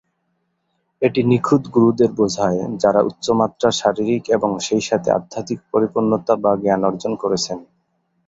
[1.01, 7.13] এটি নিখুঁত গুরুদের বোঝায় যারা উচ্চ মাত্রার শারীরিক এবং সেইসাথে আধ্যাত্মিক পরিপূর্ণতা বা জ্ঞান অর্জন
[7.23, 7.57] করেছেন।